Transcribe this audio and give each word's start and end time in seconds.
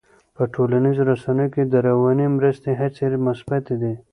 په 0.35 0.43
ټولنیزو 0.53 1.01
رسنیو 1.11 1.51
کې 1.53 1.63
د 1.65 1.73
رواني 1.87 2.27
مرستې 2.37 2.71
هڅې 2.79 3.05
مثبتې 3.27 3.75
دي. 3.81 3.93